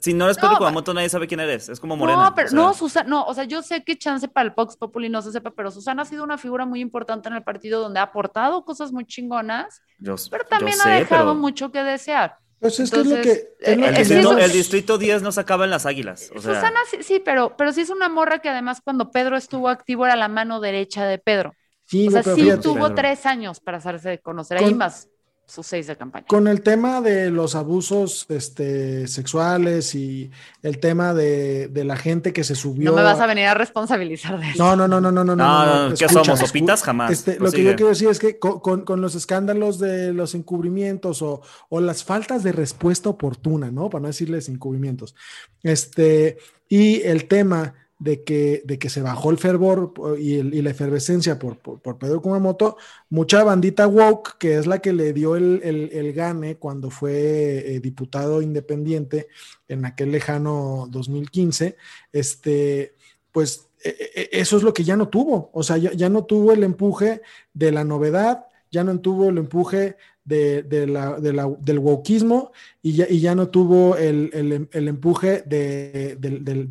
[0.00, 1.68] Si no eres Pedro No, Kumamoto, nadie sabe quién eres.
[1.68, 2.24] Es como Morena.
[2.30, 4.54] No, pero o sea, no, Susana, no, o sea, yo sé que chance para el
[4.56, 7.42] Vox Populi no se sepa, pero Susana ha sido una figura muy importante en el
[7.42, 11.34] partido donde ha aportado cosas muy chingonas, yo- pero yo también sé, ha dejado pero
[11.34, 12.36] mucho que desear.
[12.58, 13.70] Pues es que es lo Entonces, que.
[13.72, 16.30] es lo eh, El es distrito, el distrito 10 no se acaba en las águilas.
[16.34, 19.36] O sea, Susana sí, sí, pero, pero sí es una morra que además cuando Pedro
[19.36, 21.52] estuvo activo era la mano derecha de Pedro.
[21.84, 25.08] Sí, O sea, sí fíjate, tuvo tres años para hacerse conocer ahí Con- más
[25.46, 26.26] sus seis de campaña.
[26.26, 30.30] Con el tema de los abusos este, sexuales y
[30.62, 32.90] el tema de, de la gente que se subió.
[32.90, 34.58] No me vas a venir a responsabilizar de eso.
[34.58, 35.36] No, no, no, no, no, no.
[35.36, 36.40] No, no, ¿qué escucha, somos?
[36.40, 36.82] ¿Sopitas?
[36.82, 37.12] Jamás.
[37.12, 40.34] Este, lo que yo quiero decir es que con, con- con los escándalos de los
[40.34, 43.88] encubrimientos o, o las faltas de respuesta oportuna, ¿no?
[43.88, 45.14] Para no decirles encubrimientos.
[45.62, 51.38] Este, y el tema de que, de que se bajó el fervor y, la efervescencia
[51.38, 52.76] por, por, Pedro Kumamoto,
[53.08, 57.80] mucha bandita woke, que es la que le dio el, el- gane cuando fue eh,
[57.80, 59.28] diputado independiente
[59.68, 61.76] en aquel lejano 2015,
[62.12, 62.94] este,
[63.32, 66.24] pues e- e- eso es lo que ya no tuvo, o sea, ya, ya no
[66.24, 67.22] tuvo el empuje
[67.54, 72.50] de la novedad, ya no tuvo el empuje de, de la, de la- del wokismo
[72.82, 76.18] y ya, y ya no tuvo el, el- el empuje de,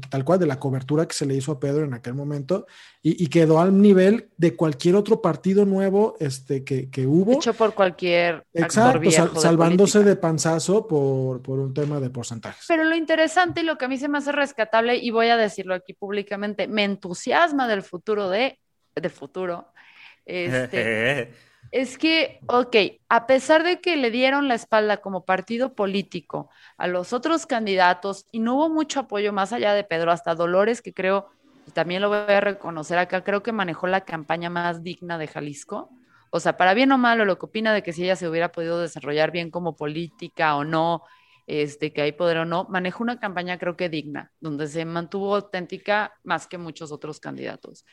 [0.09, 2.67] tal cual de la cobertura que se le hizo a Pedro en aquel momento
[3.01, 7.31] y, y quedó al nivel de cualquier otro partido nuevo este, que, que hubo.
[7.31, 10.09] Hecho por cualquier actor Exacto, viejo sal- de salvándose política.
[10.15, 12.65] de panzazo por, por un tema de porcentajes.
[12.67, 15.37] Pero lo interesante y lo que a mí se me hace rescatable, y voy a
[15.37, 18.59] decirlo aquí públicamente, me entusiasma del futuro de,
[18.95, 19.67] del futuro,
[20.25, 21.31] este,
[21.75, 22.73] es que, ok,
[23.09, 28.27] a pesar de que le dieron la espalda como partido político a los otros candidatos
[28.31, 31.27] y no hubo mucho apoyo más allá de Pedro, hasta Dolores, que creo,
[31.67, 35.27] y también lo voy a reconocer acá, creo que manejó la campaña más digna de
[35.27, 35.89] Jalisco.
[36.29, 38.53] O sea, para bien o malo, lo que opina de que si ella se hubiera
[38.53, 41.03] podido desarrollar bien como política o no,
[41.45, 45.35] este, que hay poder o no, manejó una campaña creo que digna, donde se mantuvo
[45.35, 47.85] auténtica más que muchos otros candidatos.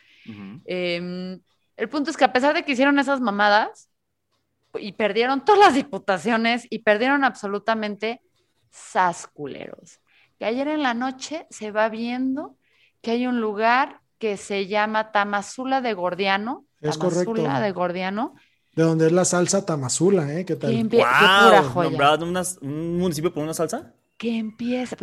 [0.67, 1.41] Eh,
[1.77, 3.89] el punto es que a pesar de que hicieron esas mamadas
[4.79, 8.21] y perdieron todas las diputaciones y perdieron absolutamente
[8.71, 10.01] sasculeros,
[10.39, 12.57] que ayer en la noche se va viendo
[13.01, 17.61] que hay un lugar que se llama Tamazula de Gordiano, Es Tamazula correcto.
[17.63, 18.35] de Gordiano,
[18.75, 20.45] De donde es la salsa tamazula, ¿eh?
[20.47, 20.71] ¿Qué tal?
[20.71, 21.71] que, empie- qué pura ¡Wow!
[21.73, 21.91] joya.
[21.91, 23.93] ¿Nombraron unas- un municipio por una salsa?
[24.17, 24.95] que empieza,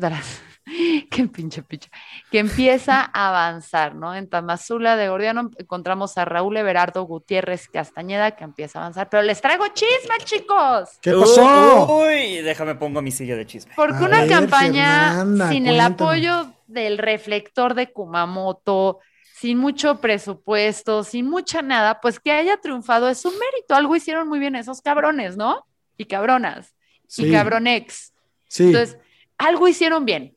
[1.10, 1.90] que pinche pinche,
[2.32, 4.16] que empieza a avanzar, ¿no?
[4.16, 9.24] En Tamazula de Gordiano encontramos a Raúl Everardo Gutiérrez Castañeda que empieza a avanzar, pero
[9.24, 12.00] les traigo chisme, chicos, ¿Qué pasó?
[12.00, 13.74] Uy, déjame pongo mi silla de chisme.
[13.76, 19.00] porque A una ver, campaña Fernanda, sin el apoyo del reflector de Kumamoto,
[19.36, 24.28] sin mucho presupuesto, sin mucha nada, pues que haya triunfado es un mérito, algo hicieron
[24.28, 25.66] muy bien esos cabrones, ¿no?
[25.98, 26.74] Y cabronas,
[27.18, 28.14] y cabronex.
[28.48, 28.98] Sí, Entonces,
[29.38, 30.36] algo hicieron bien,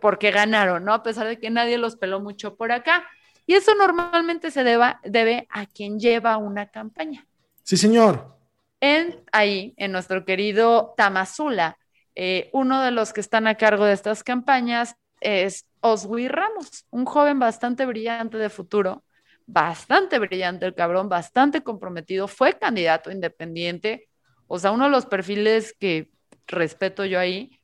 [0.00, 0.92] porque ganaron, ¿no?
[0.92, 3.04] A pesar de que nadie los peló mucho por acá.
[3.46, 7.26] Y eso normalmente se deba, debe a quien lleva una campaña.
[7.62, 8.36] sí, señor.
[8.80, 11.78] En, ahí, en nuestro querido Tamazula,
[12.14, 17.04] eh, uno de los que están a cargo de estas campañas es Oswi Ramos, un
[17.04, 19.04] joven bastante brillante de futuro,
[19.46, 24.08] bastante brillante el cabrón, bastante comprometido, fue candidato independiente,
[24.46, 26.10] o sea, uno de los perfiles que
[26.46, 27.57] respeto yo ahí,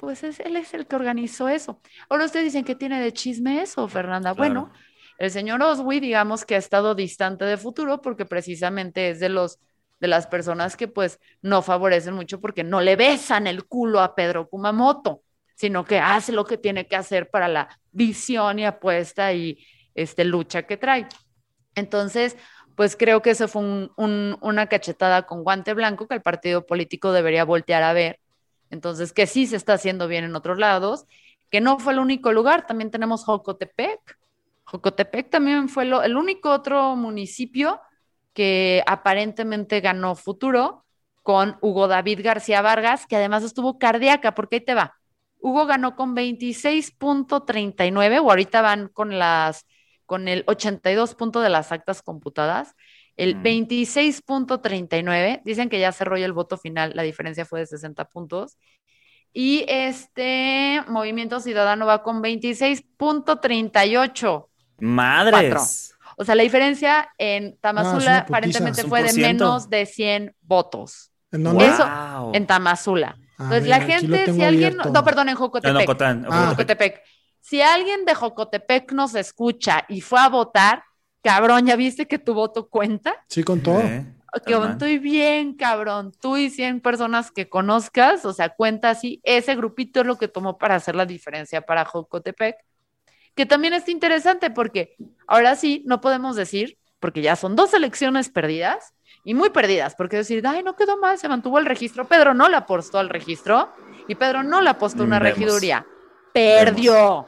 [0.00, 1.80] pues es, él es el que organizó eso.
[2.08, 4.32] Ahora ustedes dicen que tiene de chisme eso, Fernanda.
[4.32, 4.64] Claro.
[4.64, 4.72] Bueno,
[5.18, 9.58] el señor Oswi, digamos que ha estado distante de futuro porque precisamente es de los
[10.00, 14.14] de las personas que pues no favorecen mucho porque no le besan el culo a
[14.14, 15.22] Pedro Kumamoto,
[15.54, 19.58] sino que hace lo que tiene que hacer para la visión y apuesta y
[19.94, 21.06] este lucha que trae.
[21.74, 22.36] Entonces,
[22.76, 26.66] pues creo que eso fue un- un- una cachetada con guante blanco que el partido
[26.66, 28.18] político debería voltear a ver.
[28.70, 31.06] Entonces, que sí se está haciendo bien en otros lados,
[31.50, 34.18] que no fue el único lugar, también tenemos Jocotepec.
[34.64, 37.80] Jocotepec también fue el único otro municipio
[38.32, 40.84] que aparentemente ganó futuro
[41.22, 44.94] con Hugo David García Vargas, que además estuvo cardíaca, porque ahí te va.
[45.40, 49.66] Hugo ganó con 26.39, o ahorita van con las
[50.06, 52.74] con el 82 punto de las actas computadas,
[53.20, 53.42] el Mm.
[53.42, 58.56] 26.39, dicen que ya cerró ya el voto final, la diferencia fue de 60 puntos,
[59.32, 64.48] Y este Movimiento Ciudadano va con 26.38.
[64.80, 65.94] Madres.
[66.16, 69.44] O sea, la diferencia en Tamazula aparentemente fue de 100%.
[69.44, 71.10] menos de 100 votos.
[71.32, 71.66] ¿En dónde?
[71.66, 72.32] Eso, Wow.
[72.34, 73.16] en Tamazula.
[73.38, 74.90] A Entonces, ver, la gente, si alguien, abierto.
[74.92, 75.74] no, perdón, en Ah, Jocotepec.
[75.80, 76.46] no, Cotán, Ah.
[76.50, 77.00] Jocotepec.
[77.40, 80.82] Si alguien de Jocotepec nos escucha y fue a votar,
[81.22, 83.14] cabrón, ¿ya viste que tu voto cuenta?
[83.28, 83.80] Sí, con todo.
[83.80, 84.06] Eh,
[84.46, 86.12] Que estoy bien, cabrón.
[86.20, 89.20] Tú y 100 personas que conozcas, o sea, cuenta así.
[89.24, 92.56] Ese grupito es lo que tomó para hacer la diferencia para Jocotepec.
[93.34, 98.28] Que también es interesante porque ahora sí no podemos decir, porque ya son dos elecciones
[98.28, 102.06] perdidas y muy perdidas, porque decir, ay, no quedó mal, se mantuvo el registro.
[102.06, 103.72] Pedro no le apostó al registro
[104.06, 105.38] y Pedro no le apostó a una Vemos.
[105.38, 105.86] regiduría.
[106.32, 107.26] Perdió.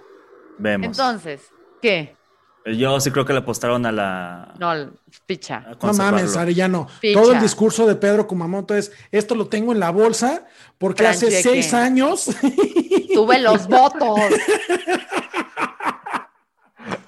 [0.59, 0.87] Vemos.
[0.87, 1.51] Entonces,
[1.81, 2.17] ¿qué?
[2.65, 4.55] Yo sí creo que le apostaron a la.
[4.59, 4.93] No,
[5.27, 5.65] picha.
[5.83, 6.87] No mames, Arellano.
[7.01, 7.21] Picha.
[7.21, 10.47] Todo el discurso de Pedro Kumamoto es, esto lo tengo en la bolsa
[10.79, 12.31] porque hace seis años
[13.15, 14.21] Tuve los votos.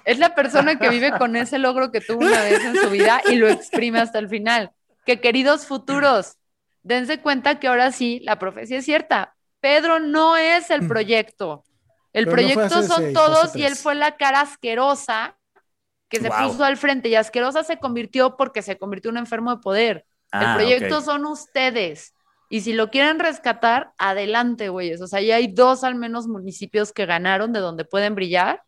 [0.04, 3.22] Es la persona que vive con ese logro que tuvo una vez en su vida
[3.26, 4.70] y lo exprime hasta el final.
[5.06, 6.36] Que queridos futuros,
[6.82, 9.34] dense cuenta que ahora sí la profecía es cierta.
[9.60, 11.64] Pedro no es el proyecto.
[12.12, 12.30] El Mm.
[12.30, 15.36] Pero no fue proyecto son seis, todos y él fue la cara asquerosa
[16.14, 16.48] que se Wow.
[16.48, 20.04] puso al frente y asquerosa se convirtió porque se convirtió en un enfermo de poder.
[20.32, 21.04] Ah, el proyecto ok.
[21.04, 22.14] son ustedes.
[22.50, 25.00] Y si lo quieren rescatar, adelante, güeyes.
[25.00, 28.62] O sea, ya hay dos al menos municipios que ganaron de donde pueden brillar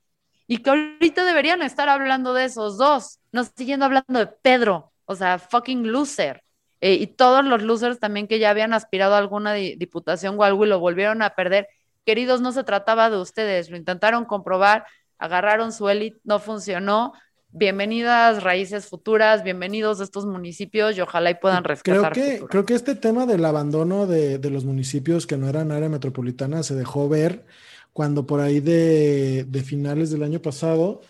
[0.48, 5.14] y que ahorita deberían estar hablando de esos dos, no siguiendo hablando de Pedro, o
[5.14, 6.42] sea, fucking loser.
[6.80, 10.44] Eh, y todos los losers también que ya habían aspirado a alguna di- diputación o
[10.44, 11.68] algo y lo volvieron a perder.
[12.04, 14.86] Queridos, no se trataba de ustedes, lo intentaron comprobar,
[15.18, 17.12] agarraron su élite, no funcionó.
[17.60, 22.12] Bienvenidas raíces futuras, bienvenidos a estos municipios y ojalá y puedan creo rescatar.
[22.12, 22.48] que, futuro.
[22.48, 26.62] creo que este tema del abandono de, de los municipios que no eran área metropolitana
[26.62, 27.46] se dejó ver
[27.94, 31.00] cuando por ahí de, de finales del año pasado,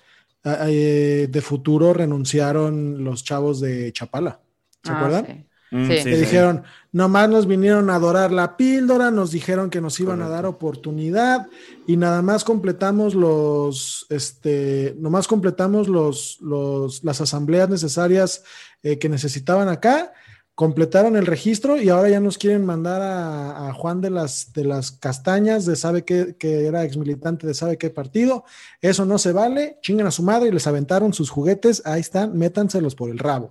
[0.45, 4.41] eh, de futuro renunciaron los chavos de Chapala.
[4.85, 5.27] ¿Se Ah, acuerdan?
[5.27, 5.46] sí.
[5.71, 5.99] Mm, Sí.
[5.99, 6.21] sí, que sí.
[6.21, 10.47] dijeron, nomás nos vinieron a adorar la píldora, nos dijeron que nos iban a dar
[10.47, 11.49] oportunidad
[11.87, 18.45] y nada más completamos los, este, nomás completamos los, los, las asambleas necesarias
[18.83, 20.13] eh, que necesitaban acá,
[20.55, 24.65] completaron el registro y ahora ya nos quieren mandar a, a Juan de las, de
[24.65, 28.45] las Castañas, de sabe qué, que era ex militante de sabe qué partido,
[28.81, 32.39] eso no se vale, chingan a su madre y les aventaron sus juguetes, ahí están,
[32.39, 33.51] métanselos por el rabo.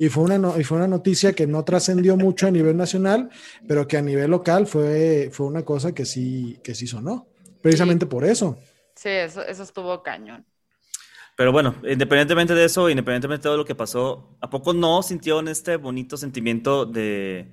[0.00, 3.28] Y fue una, no- y fue una noticia que no trascendió mucho a nivel nacional,
[3.68, 7.26] pero que a nivel local fue, fue una cosa que sí, que sí sonó.
[7.62, 8.56] Precisamente por eso.
[8.96, 10.46] Sí, eso, eso estuvo cañón.
[11.36, 15.48] Pero bueno, independientemente de eso, independientemente de todo lo que pasó, ¿a poco no sintieron
[15.48, 17.50] este bonito sentimiento de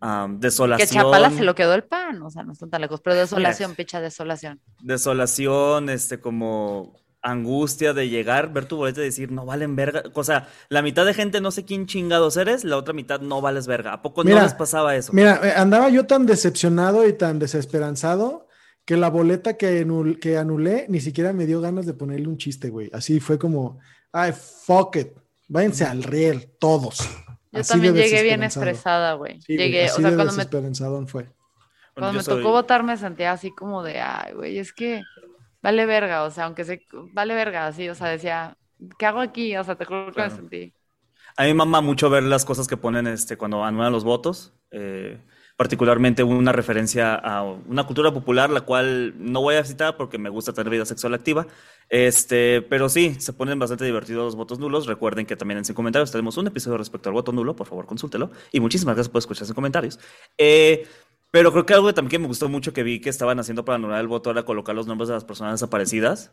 [0.00, 1.04] am, Que desolación?
[1.04, 4.00] Chapala se lo quedó el pan, o sea, no están tan lejos, pero desolación, picha,
[4.00, 4.60] desolación.
[4.80, 10.02] Desolación, este, como angustia de llegar, ver tu boleta y decir, no valen verga.
[10.14, 13.40] O sea, la mitad de gente no sé quién chingados eres, la otra mitad no
[13.40, 13.92] vales verga.
[13.92, 15.12] ¿A poco Mira, no les pasaba eso?
[15.12, 18.48] Mira, eh, andaba yo tan decepcionado y tan desesperanzado
[18.84, 22.38] que la boleta que, anul- que anulé ni siquiera me dio ganas de ponerle un
[22.38, 22.90] chiste, güey.
[22.92, 23.78] Así fue como,
[24.10, 25.08] ay, fuck it,
[25.48, 26.98] váyanse al riel, todos.
[27.52, 29.40] Yo Así también llegué bien estresada, güey.
[29.42, 31.30] Sí, güey, Llegué, o sea, de cuando me, fue.
[31.94, 35.02] Cuando me soy- tocó votar me sentía así como de, ay, güey, es que
[35.62, 38.56] vale verga, o sea, aunque se, vale verga, así, o sea, decía,
[38.98, 39.56] ¿qué hago aquí?
[39.56, 40.30] O sea, te juro que Claro.
[40.30, 40.74] me sentí.
[41.36, 44.52] A mí me mama mucho ver las cosas que ponen este, cuando anulan los votos,
[44.70, 45.18] eh,
[45.56, 50.28] particularmente una referencia a una cultura popular, la cual no voy a citar porque me
[50.30, 51.46] gusta tener vida sexual activa,
[51.88, 54.86] este, pero sí, se ponen bastante divertidos los votos nulos.
[54.86, 57.86] Recuerden que también en Sin Comentarios tenemos un episodio respecto al voto nulo, por favor
[57.86, 58.30] consúltelo.
[58.50, 59.98] Y muchísimas gracias por escuchar en comentarios.
[60.38, 60.86] Eh,
[61.32, 63.64] pero creo que algo que también que me gustó mucho que vi que estaban haciendo
[63.64, 66.30] para anular el voto era colocar los nombres de las personas desaparecidas.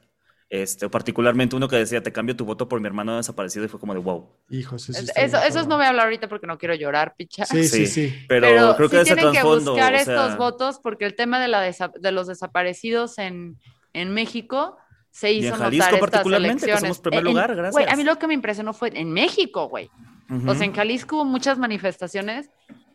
[0.51, 3.79] Este, particularmente uno que decía, te cambio tu voto por mi hermano desaparecido, y fue
[3.79, 4.27] como de wow.
[4.49, 5.69] Hijos, eso, Eso, eso cabrón.
[5.69, 7.45] no voy a hablar ahorita porque no quiero llorar, picha.
[7.45, 8.09] Sí, sí, Sí.
[8.09, 8.15] sí.
[8.27, 11.15] Pero, Pero, creo que sí ese tienen que buscar o estos sea, votos porque el
[11.15, 13.57] tema de, la desa- de los desaparecidos en,
[13.93, 14.75] en México
[15.11, 16.97] se en hizo Jalisco notar estas particularmente, que elecciones.
[16.97, 17.73] somos primer En- en- lugar, gracias.
[17.73, 19.91] Güey, a mí lo que me impresionó fue en México, güey.
[20.31, 20.49] ujú.
[20.49, 22.49] O sea, en Jalisco hubo muchas manifestaciones,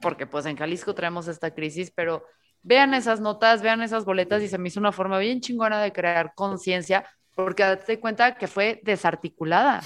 [0.05, 2.27] porque pues en Jalisco traemos esta crisis, pero
[2.63, 5.95] vean esas notas, vean esas boletas y se me hizo una forma bien chingona de
[5.95, 9.83] crear conciencia, porque date cuenta que fue desarticulada.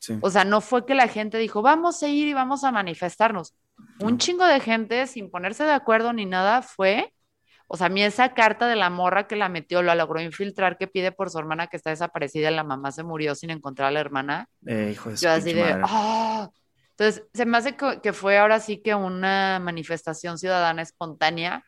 [0.00, 0.18] Sí.
[0.20, 3.54] O sea, no fue que la gente dijo, vamos a ir y vamos a manifestarnos.
[4.00, 7.14] Un chingo de gente sin ponerse de acuerdo ni nada fue.
[7.68, 10.76] O sea, a mí esa carta de la morra que la metió, la logró infiltrar,
[10.76, 13.92] que pide por su hermana que está desaparecida, la mamá se murió sin encontrar a
[13.92, 14.48] la hermana.
[14.66, 15.80] Eh, hijo de Yo así de.
[15.84, 16.50] ¡ah!
[16.96, 21.64] Entonces, se me hace que fue ahora sí que una manifestación ciudadana espontánea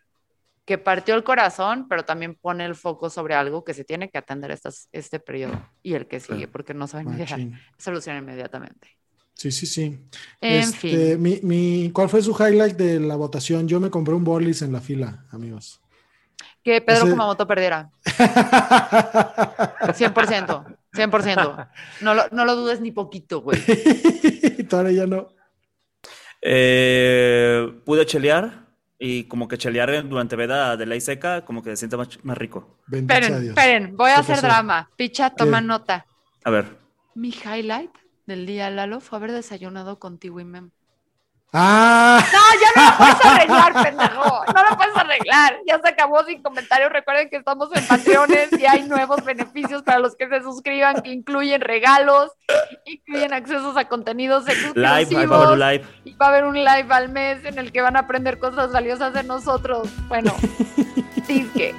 [0.64, 4.18] que partió el corazón, pero también pone el foco sobre algo que se tiene que
[4.18, 7.58] atender estas, este periodo y el que sigue, porque no saben Machín.
[7.76, 8.88] solución inmediatamente.
[9.34, 9.82] Sí, sí, sí.
[10.40, 11.22] En Este, fin.
[11.22, 13.66] Mi, mi, ¿Cuál fue su highlight de la votación?
[13.68, 15.80] Yo me compré un Borlis en la fila, amigos.
[16.62, 17.90] Que Pedro Ese- Kumamoto perdiera.
[19.92, 20.64] 100%,
[20.94, 21.68] 100%.
[22.00, 23.58] No lo, no lo dudes ni poquito, güey.
[24.68, 25.28] Todavía ya no.
[26.46, 28.66] Eh, pude chelear
[28.98, 32.38] y como que chelear durante veda de ley seca, como que se siente más, más
[32.38, 32.78] rico.
[32.86, 33.56] Bendito sea Esperen, Dios.
[33.58, 34.46] esperen, voy a ¿Qué hacer pasó?
[34.46, 34.90] drama.
[34.96, 36.06] Picha, toma nota.
[36.44, 36.76] A ver.
[37.14, 37.90] Mi highlight
[38.26, 40.70] del día, Lalo, fue haber desayunado contigo y Mem.
[41.56, 42.20] ¡Ah!
[42.32, 44.44] No, ya no lo puedes arreglar, pendejo.
[44.52, 45.56] No lo puedes arreglar.
[45.66, 46.90] Ya se acabó sin comentarios.
[46.92, 51.10] Recuerden que estamos en Patreones y hay nuevos beneficios para los que se suscriban que
[51.10, 52.32] incluyen regalos,
[52.86, 54.44] incluyen accesos a contenidos
[54.74, 55.84] Live, ahí va a haber un exclusivos live.
[56.04, 58.72] y va a haber un live al mes en el que van a aprender cosas
[58.72, 59.88] valiosas de nosotros.
[60.08, 60.34] Bueno,
[61.28, 61.74] disque.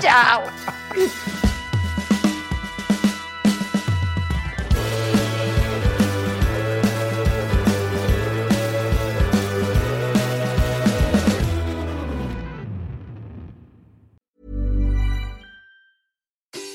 [0.00, 0.42] Chao.